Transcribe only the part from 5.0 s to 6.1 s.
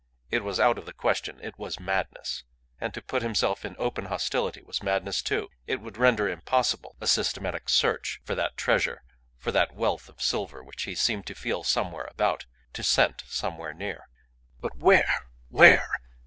too. It would